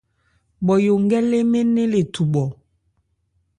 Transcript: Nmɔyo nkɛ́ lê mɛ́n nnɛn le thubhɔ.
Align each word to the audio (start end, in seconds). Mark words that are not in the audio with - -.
Nmɔyo 0.61 0.93
nkɛ́ 1.03 1.21
lê 1.29 1.39
mɛ́n 1.51 1.65
nnɛn 1.69 1.87
le 1.93 1.99
thubhɔ. 2.13 2.43